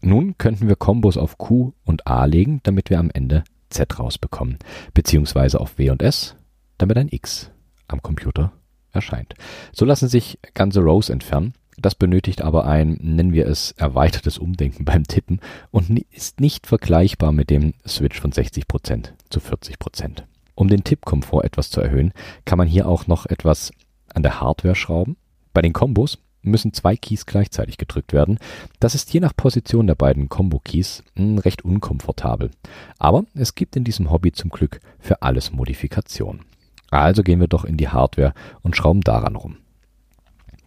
Nun 0.00 0.38
könnten 0.38 0.68
wir 0.68 0.76
Kombos 0.76 1.16
auf 1.16 1.38
Q 1.38 1.72
und 1.84 2.06
A 2.06 2.26
legen, 2.26 2.60
damit 2.62 2.90
wir 2.90 2.98
am 2.98 3.10
Ende 3.10 3.44
Z 3.70 3.98
rausbekommen, 3.98 4.58
beziehungsweise 4.94 5.60
auf 5.60 5.78
W 5.78 5.90
und 5.90 6.02
S, 6.02 6.36
damit 6.78 6.96
ein 6.96 7.08
X 7.10 7.50
am 7.88 8.02
Computer 8.02 8.52
erscheint. 8.92 9.34
So 9.72 9.84
lassen 9.84 10.08
sich 10.08 10.38
ganze 10.54 10.80
Rows 10.80 11.08
entfernen. 11.08 11.54
Das 11.78 11.94
benötigt 11.94 12.42
aber 12.42 12.64
ein, 12.66 12.98
nennen 13.02 13.32
wir 13.32 13.46
es, 13.46 13.72
erweitertes 13.72 14.38
Umdenken 14.38 14.84
beim 14.84 15.04
Tippen 15.04 15.40
und 15.70 15.98
ist 16.10 16.40
nicht 16.40 16.66
vergleichbar 16.66 17.32
mit 17.32 17.50
dem 17.50 17.74
Switch 17.86 18.20
von 18.20 18.32
60% 18.32 19.10
zu 19.28 19.40
40%. 19.40 20.22
Um 20.54 20.68
den 20.68 20.84
Tippkomfort 20.84 21.44
etwas 21.44 21.70
zu 21.70 21.80
erhöhen, 21.82 22.12
kann 22.46 22.56
man 22.56 22.66
hier 22.66 22.88
auch 22.88 23.06
noch 23.06 23.26
etwas 23.26 23.72
an 24.14 24.22
der 24.22 24.40
Hardware 24.40 24.74
schrauben. 24.74 25.16
Bei 25.52 25.60
den 25.60 25.74
Kombos 25.74 26.18
müssen 26.46 26.72
zwei 26.72 26.96
Keys 26.96 27.26
gleichzeitig 27.26 27.76
gedrückt 27.76 28.12
werden. 28.12 28.38
Das 28.80 28.94
ist 28.94 29.12
je 29.12 29.20
nach 29.20 29.36
Position 29.36 29.86
der 29.86 29.96
beiden 29.96 30.28
Combo-Keys 30.28 31.02
hm, 31.16 31.38
recht 31.38 31.62
unkomfortabel. 31.62 32.50
Aber 32.98 33.24
es 33.34 33.54
gibt 33.54 33.76
in 33.76 33.84
diesem 33.84 34.10
Hobby 34.10 34.32
zum 34.32 34.50
Glück 34.50 34.80
für 34.98 35.20
alles 35.22 35.52
Modifikationen. 35.52 36.42
Also 36.90 37.22
gehen 37.22 37.40
wir 37.40 37.48
doch 37.48 37.64
in 37.64 37.76
die 37.76 37.88
Hardware 37.88 38.32
und 38.62 38.76
schrauben 38.76 39.00
daran 39.02 39.36
rum. 39.36 39.56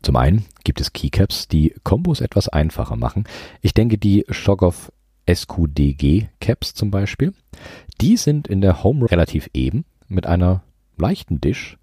Zum 0.01 0.15
einen 0.15 0.45
gibt 0.63 0.81
es 0.81 0.93
Keycaps, 0.93 1.47
die 1.47 1.73
Kombos 1.83 2.21
etwas 2.21 2.47
einfacher 2.47 2.95
machen. 2.95 3.25
Ich 3.61 3.73
denke 3.73 3.97
die 3.97 4.25
Shoggoth 4.29 4.91
SQDG 5.29 6.27
Caps 6.39 6.73
zum 6.73 6.91
Beispiel. 6.91 7.33
Die 8.01 8.17
sind 8.17 8.47
in 8.47 8.61
der 8.61 8.83
Home 8.83 9.09
relativ 9.09 9.49
eben 9.53 9.85
mit 10.07 10.25
einer 10.25 10.63
leichten 10.97 11.41
Dish. 11.41 11.77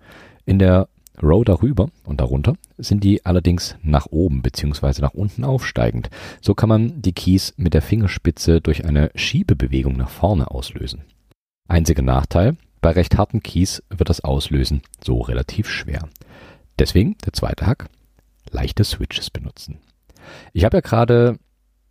In 0.45 0.59
der 0.59 0.89
Row 1.23 1.45
darüber 1.45 1.89
und 2.05 2.21
darunter 2.21 2.55
sind 2.77 3.03
die 3.03 3.25
allerdings 3.25 3.77
nach 3.83 4.07
oben 4.11 4.43
bzw. 4.43 5.01
nach 5.01 5.15
unten 5.15 5.45
aufsteigend. 5.45 6.11
So 6.41 6.55
kann 6.55 6.69
man 6.69 7.01
die 7.01 7.13
Keys 7.13 7.55
mit 7.57 7.75
der 7.75 7.83
Fingerspitze 7.83 8.61
durch 8.61 8.85
eine 8.85 9.11
Schiebebewegung 9.15 9.97
nach 9.97 10.11
vorne 10.11 10.51
auslösen. 10.51 11.05
Einziger 11.69 12.03
Nachteil, 12.03 12.57
bei 12.81 12.91
recht 12.91 13.17
harten 13.17 13.43
Keys 13.43 13.83
wird 13.89 14.09
das 14.09 14.23
Auslösen 14.23 14.83
so 15.05 15.21
relativ 15.21 15.69
schwer. 15.69 16.09
Deswegen 16.79 17.17
der 17.25 17.33
zweite 17.33 17.67
Hack, 17.67 17.89
leichte 18.51 18.85
Switches 18.85 19.31
benutzen. 19.31 19.81
Ich 20.53 20.65
habe 20.65 20.79
ja 20.79 20.81
gerade 20.81 21.39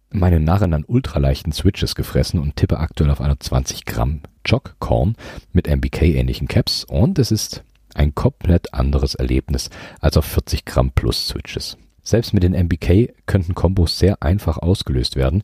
meine 0.09 0.39
Narren 0.39 0.73
an 0.73 0.85
ultraleichten 0.85 1.51
Switches 1.51 1.95
gefressen 1.95 2.39
und 2.39 2.55
tippe 2.55 2.79
aktuell 2.79 3.09
auf 3.09 3.21
einer 3.21 3.39
20 3.39 3.85
Gramm 3.85 4.21
Jock 4.45 4.75
Corn 4.79 5.15
mit 5.51 5.67
MBK-ähnlichen 5.67 6.47
Caps 6.47 6.83
und 6.83 7.19
es 7.19 7.31
ist 7.31 7.63
ein 7.93 8.13
komplett 8.13 8.73
anderes 8.73 9.15
Erlebnis 9.15 9.69
als 9.99 10.17
auf 10.17 10.25
40 10.25 10.65
Gramm 10.65 10.91
plus 10.91 11.27
Switches. 11.27 11.77
Selbst 12.03 12.33
mit 12.33 12.43
den 12.43 12.53
MBK 12.53 13.13
könnten 13.25 13.55
Kombos 13.55 13.97
sehr 13.97 14.21
einfach 14.21 14.57
ausgelöst 14.57 15.15
werden, 15.15 15.43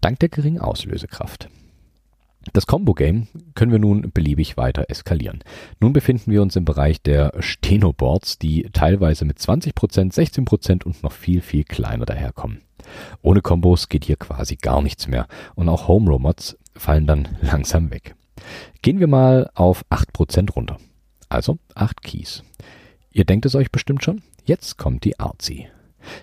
dank 0.00 0.18
der 0.18 0.28
geringen 0.28 0.60
Auslösekraft. 0.60 1.48
Das 2.52 2.66
Combo-Game 2.66 3.28
können 3.54 3.70
wir 3.70 3.78
nun 3.78 4.10
beliebig 4.12 4.56
weiter 4.56 4.86
eskalieren. 4.88 5.40
Nun 5.78 5.92
befinden 5.92 6.30
wir 6.30 6.40
uns 6.40 6.56
im 6.56 6.64
Bereich 6.64 7.02
der 7.02 7.32
Stenoboards, 7.38 8.38
die 8.38 8.68
teilweise 8.72 9.24
mit 9.24 9.38
20%, 9.38 9.74
16% 9.74 10.84
und 10.84 11.02
noch 11.02 11.12
viel, 11.12 11.42
viel 11.42 11.64
kleiner 11.64 12.06
daherkommen. 12.06 12.62
Ohne 13.22 13.42
Kombos 13.42 13.88
geht 13.88 14.06
hier 14.06 14.16
quasi 14.16 14.56
gar 14.56 14.80
nichts 14.82 15.06
mehr 15.06 15.26
und 15.54 15.68
auch 15.68 15.86
Home-Row-Mods 15.86 16.56
fallen 16.74 17.06
dann 17.06 17.28
langsam 17.42 17.90
weg. 17.90 18.14
Gehen 18.82 19.00
wir 19.00 19.06
mal 19.06 19.50
auf 19.54 19.84
8% 19.90 20.52
runter. 20.52 20.78
Also 21.28 21.58
8 21.74 22.02
Keys. 22.02 22.42
Ihr 23.12 23.24
denkt 23.24 23.46
es 23.46 23.54
euch 23.54 23.70
bestimmt 23.70 24.02
schon? 24.02 24.22
Jetzt 24.44 24.78
kommt 24.78 25.04
die 25.04 25.20
Artsy. 25.20 25.68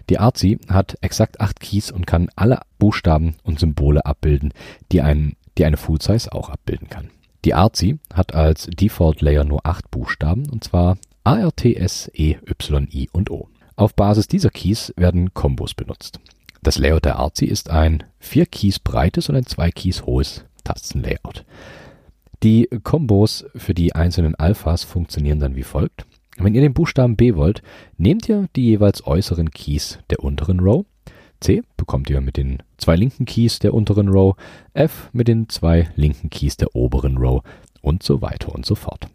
Die 0.10 0.18
Artsy 0.18 0.58
hat 0.68 0.98
exakt 1.02 1.40
8 1.40 1.60
Keys 1.60 1.92
und 1.92 2.08
kann 2.08 2.30
alle 2.36 2.62
Buchstaben 2.80 3.36
und 3.44 3.60
Symbole 3.60 4.06
abbilden, 4.06 4.54
die 4.92 5.02
einen 5.02 5.37
die 5.58 5.66
eine 5.66 5.78
Full 5.78 6.02
Size 6.02 6.32
auch 6.32 6.50
abbilden 6.50 6.90
kann. 6.90 7.10
Die 7.46 7.54
Artsy 7.54 8.00
hat 8.14 8.34
als 8.34 8.68
Default 8.68 9.22
Layer 9.22 9.44
nur 9.44 9.66
acht 9.66 9.90
Buchstaben 9.92 10.50
und 10.50 10.64
zwar 10.64 10.98
A, 11.24 11.38
R, 11.38 11.56
T, 11.56 11.76
S, 11.76 12.10
E, 12.14 12.38
Y, 12.50 12.88
I 12.92 13.10
und 13.12 13.30
O. 13.30 13.50
Auf 13.76 13.96
Basis 13.96 14.28
dieser 14.28 14.50
Keys 14.50 14.94
werden 14.98 15.34
Kombos 15.34 15.74
benutzt. 15.74 16.20
Das 16.64 16.78
Layout 16.78 17.06
der 17.06 17.18
Artsy 17.18 17.46
ist 17.46 17.70
ein 17.70 18.04
vier 18.20 18.46
Keys 18.46 18.80
breites 18.80 19.30
und 19.30 19.36
ein 19.36 19.46
zwei 19.46 19.72
Keys 19.72 20.06
hohes 20.06 20.46
Tastenlayout. 20.64 21.46
Die 22.44 22.68
Kombos 22.84 23.46
für 23.56 23.74
die 23.74 23.94
einzelnen 23.94 24.36
Alphas 24.36 24.84
funktionieren 24.84 25.40
dann 25.40 25.56
wie 25.56 25.64
folgt. 25.64 26.06
Wenn 26.38 26.54
ihr 26.54 26.62
den 26.62 26.74
Buchstaben 26.74 27.16
B 27.16 27.36
wollt, 27.36 27.64
nehmt 27.98 28.30
ihr 28.30 28.48
die 28.56 28.66
jeweils 28.66 29.06
äußeren 29.06 29.52
Keys 29.52 30.00
der 30.10 30.20
unteren 30.20 30.60
Row 30.60 30.86
C 31.40 31.64
bekommt 31.78 32.10
ihr 32.10 32.22
mit 32.22 32.38
den 32.38 32.64
zwei 32.78 32.96
linken 32.96 33.26
Keys 33.26 33.60
der 33.60 33.74
unteren 33.74 34.10
Row, 34.10 34.36
F 34.74 35.10
mit 35.14 35.28
den 35.28 35.50
zwei 35.50 35.90
linken 35.96 36.30
Keys 36.30 36.58
der 36.58 36.76
oberen 36.76 37.18
Row 37.18 37.44
und 37.82 38.04
so 38.04 38.22
weiter 38.22 38.54
und 38.54 38.66
so 38.66 38.76
fort. 38.76 39.08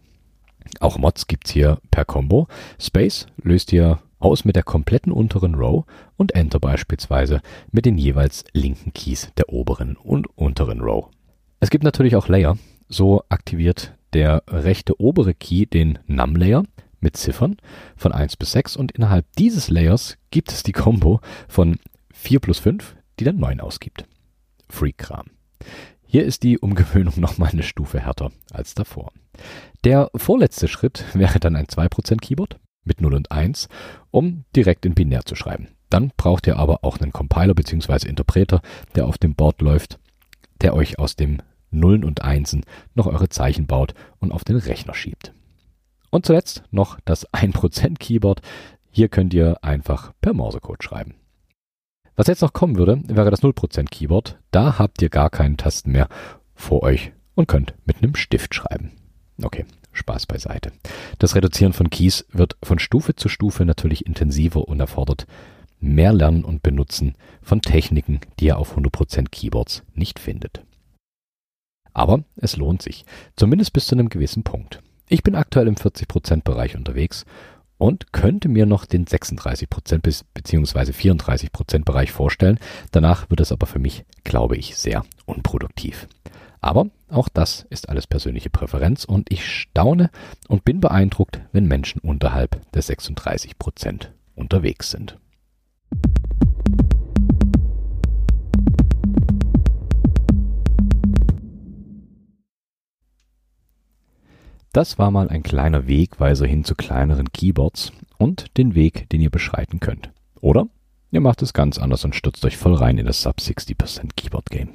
Auch 0.81 0.99
Mods 0.99 1.27
gibt's 1.27 1.51
hier 1.51 1.79
per 1.91 2.05
Combo. 2.05 2.49
Space 2.79 3.27
löst 3.43 3.73
ihr 3.73 4.01
aus 4.19 4.45
mit 4.45 4.57
der 4.57 4.63
kompletten 4.63 5.13
unteren 5.13 5.55
Row 5.55 5.85
und 6.17 6.35
Enter 6.35 6.61
beispielsweise 6.61 7.41
mit 7.73 7.87
den 7.87 7.99
jeweils 7.99 8.45
linken 8.53 8.93
Keys 8.93 9.33
der 9.37 9.49
oberen 9.49 9.97
und 9.97 10.27
unteren 10.37 10.81
Row. 10.81 11.09
Es 11.61 11.71
gibt 11.71 11.85
natürlich 11.85 12.17
auch 12.17 12.29
Layer. 12.29 12.57
So 12.89 13.23
aktiviert 13.29 13.95
der 14.13 14.43
rechte 14.49 15.01
obere 15.01 15.35
Key 15.35 15.67
den 15.67 15.99
Num 16.07 16.37
Layer 16.37 16.65
mit 17.01 17.17
Ziffern 17.17 17.57
von 17.97 18.13
1 18.13 18.37
bis 18.37 18.53
6 18.53 18.77
und 18.77 18.93
innerhalb 18.93 19.27
dieses 19.39 19.71
Layers 19.71 20.19
gibt 20.31 20.53
es 20.53 20.63
die 20.63 20.73
Combo 20.73 21.21
von 21.49 21.79
4 22.23 22.39
plus 22.39 22.61
5, 22.61 22.95
die 23.19 23.25
dann 23.25 23.39
9 23.39 23.61
ausgibt. 23.61 24.05
Freak-Kram. 24.69 25.27
Hier 26.07 26.25
ist 26.25 26.45
die 26.45 26.59
Umgewöhnung 26.59 27.15
nochmal 27.21 27.51
eine 27.51 27.65
Stufe 27.65 27.99
härter 27.99 28.31
als 28.53 28.75
davor. 28.75 29.13
Der 29.83 30.09
vorletzte 30.15 30.69
Schritt 30.69 31.05
wäre 31.15 31.41
dann 31.41 31.57
ein 31.57 31.67
2% 31.67 32.21
Keyboard 32.21 32.61
mit 32.85 33.01
0 33.01 33.15
und 33.15 33.33
1, 33.33 33.69
um 34.13 34.45
direkt 34.55 34.87
in 34.87 34.95
binär 34.95 35.25
zu 35.25 35.35
schreiben. 35.35 35.69
Dann 35.91 36.13
braucht 36.17 36.47
ihr 36.47 36.59
aber 36.59 36.85
auch 36.85 36.99
einen 36.99 37.13
Compiler 37.13 37.55
bzw. 37.55 38.09
Interpreter, 38.09 38.63
der 38.95 39.07
auf 39.07 39.19
dem 39.19 39.35
Board 39.35 39.61
läuft, 39.61 39.99
der 40.61 40.75
euch 40.75 41.01
aus 41.01 41.17
dem 41.17 41.43
Nullen 41.73 42.05
und 42.05 42.23
Einsen 42.23 42.65
noch 42.95 43.07
eure 43.07 43.31
Zeichen 43.31 43.67
baut 43.67 43.95
und 44.21 44.31
auf 44.31 44.45
den 44.45 44.57
Rechner 44.57 44.95
schiebt. 44.95 45.35
Und 46.11 46.25
zuletzt 46.25 46.63
noch 46.71 47.01
das 47.05 47.29
1% 47.31 47.99
Keyboard. 47.99 48.43
Hier 48.91 49.09
könnt 49.09 49.35
ihr 49.35 49.57
einfach 49.65 50.13
per 50.21 50.35
Morsecode 50.35 50.85
schreiben. 50.85 51.15
Was 52.17 52.27
jetzt 52.27 52.43
noch 52.43 52.53
kommen 52.53 52.77
würde, 52.77 53.01
wäre 53.07 53.31
das 53.31 53.43
0% 53.43 53.85
Keyboard. 53.91 54.39
Da 54.51 54.79
habt 54.79 55.01
ihr 55.01 55.09
gar 55.09 55.31
keinen 55.31 55.57
Tasten 55.57 55.93
mehr 55.93 56.09
vor 56.55 56.83
euch 56.83 57.13
und 57.35 57.49
könnt 57.49 57.75
mit 57.85 57.99
einem 57.99 58.15
Stift 58.15 58.55
schreiben. 58.55 58.93
Okay, 59.43 59.65
Spaß 59.93 60.27
beiseite. 60.27 60.73
Das 61.19 61.35
Reduzieren 61.35 61.73
von 61.73 61.91
Keys 61.91 62.27
wird 62.31 62.57
von 62.63 62.79
Stufe 62.79 63.15
zu 63.17 63.29
Stufe 63.29 63.65
natürlich 63.65 64.07
intensiver 64.07 64.69
und 64.69 64.81
erfordert 64.81 65.27
mehr 65.81 66.13
Lernen 66.13 66.45
und 66.45 66.63
Benutzen 66.63 67.17
von 67.43 67.61
Techniken, 67.61 68.21
die 68.39 68.47
ihr 68.47 68.59
auf 68.59 68.77
100% 68.77 69.31
Keyboards 69.31 69.83
nicht 69.95 70.19
findet. 70.19 70.65
Aber 71.93 72.25
es 72.37 72.57
lohnt 72.57 72.83
sich, 72.83 73.05
zumindest 73.37 73.73
bis 73.73 73.87
zu 73.87 73.95
einem 73.95 74.09
gewissen 74.09 74.45
Punkt. 74.45 74.81
Ich 75.09 75.23
bin 75.23 75.35
aktuell 75.35 75.69
im 75.69 75.75
40% 75.75 76.43
Bereich 76.43 76.77
unterwegs 76.77 77.27
und 77.83 78.13
könnte 78.13 78.49
mir 78.49 78.65
noch 78.65 78.85
den 78.85 79.07
36% 79.07 79.99
bis, 79.99 80.23
beziehungsweise 80.23 80.93
34% 80.93 81.85
Bereich 81.85 82.13
vorstellen. 82.13 82.61
Danach 82.93 83.29
wird 83.29 83.41
es 83.41 83.51
aber 83.51 83.67
für 83.67 83.81
mich, 83.81 84.05
glaube 84.23 84.57
ich, 84.57 84.77
sehr 84.77 85.05
unproduktiv. 85.27 86.07
Aber 86.61 86.91
auch 87.09 87.29
das 87.29 87.67
ist 87.71 87.89
alles 87.89 88.07
persönliche 88.07 88.51
Präferenz 88.51 89.05
und 89.05 89.33
ich 89.33 89.45
staune 89.45 90.11
und 90.47 90.65
bin 90.65 90.79
beeindruckt, 90.79 91.41
wenn 91.51 91.67
Menschen 91.67 92.01
unterhalb 92.01 92.61
der 92.71 92.85
36% 92.85 94.11
unterwegs 94.37 94.93
sind. 94.93 95.19
Das 104.73 104.99
war 104.99 105.11
mal 105.11 105.29
ein 105.29 105.43
kleiner 105.43 105.87
Wegweiser 105.87 106.47
hin 106.47 106.65
zu 106.65 106.75
kleineren 106.75 107.31
Keyboards 107.31 107.93
und 108.17 108.57
den 108.57 108.75
Weg, 108.75 109.09
den 109.11 109.21
ihr 109.21 109.31
beschreiten 109.31 109.81
könnt. 109.81 110.11
Oder 110.41 110.67
Ihr 111.15 111.21
macht 111.21 111.43
es 111.43 111.53
ganz 111.53 111.77
anders 111.77 112.07
und 112.07 112.15
stürzt 112.15 112.43
euch 112.47 112.57
voll 112.57 112.73
rein 112.73 112.97
in 112.97 113.05
das 113.05 113.21
Sub 113.21 113.37
60% 113.37 114.17
Keyboard 114.17 114.49
Game. 114.49 114.71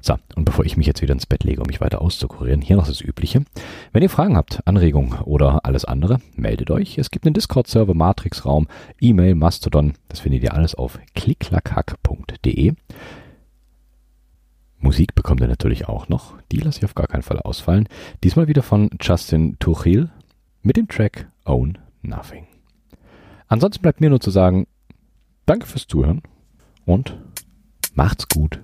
So, 0.00 0.14
und 0.34 0.46
bevor 0.46 0.64
ich 0.64 0.78
mich 0.78 0.86
jetzt 0.86 1.02
wieder 1.02 1.12
ins 1.12 1.26
Bett 1.26 1.44
lege, 1.44 1.60
um 1.60 1.66
mich 1.66 1.82
weiter 1.82 2.00
auszukurieren, 2.00 2.62
hier 2.62 2.76
noch 2.76 2.86
das 2.86 3.02
Übliche. 3.02 3.44
Wenn 3.92 4.02
ihr 4.02 4.08
Fragen 4.08 4.34
habt, 4.34 4.66
Anregungen 4.66 5.20
oder 5.20 5.66
alles 5.66 5.84
andere, 5.84 6.20
meldet 6.36 6.70
euch. 6.70 6.96
Es 6.96 7.10
gibt 7.10 7.26
einen 7.26 7.34
Discord-Server, 7.34 7.92
Matrix-Raum, 7.92 8.66
E-Mail, 8.98 9.34
Mastodon. 9.34 9.92
Das 10.08 10.20
findet 10.20 10.42
ihr 10.42 10.54
alles 10.54 10.74
auf 10.74 10.98
klicklackhack.de. 11.14 12.72
Musik 14.84 15.14
bekommt 15.14 15.40
ihr 15.40 15.48
natürlich 15.48 15.88
auch 15.88 16.10
noch. 16.10 16.34
Die 16.52 16.58
lasse 16.58 16.78
ich 16.78 16.84
auf 16.84 16.94
gar 16.94 17.06
keinen 17.06 17.22
Fall 17.22 17.40
ausfallen. 17.40 17.88
Diesmal 18.22 18.48
wieder 18.48 18.62
von 18.62 18.90
Justin 19.00 19.58
Tuchil 19.58 20.10
mit 20.62 20.76
dem 20.76 20.88
Track 20.88 21.26
Own 21.46 21.78
Nothing. 22.02 22.46
Ansonsten 23.48 23.80
bleibt 23.80 24.02
mir 24.02 24.10
nur 24.10 24.20
zu 24.20 24.30
sagen, 24.30 24.66
danke 25.46 25.66
fürs 25.66 25.86
Zuhören 25.86 26.20
und 26.84 27.18
macht's 27.94 28.28
gut. 28.28 28.60